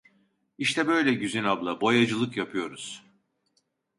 İşte 0.57 0.87
böyle 0.87 1.13
Güzin 1.13 1.43
abla, 1.43 1.81
boyacılık 1.81 2.37
yapıyoruz! 2.37 3.03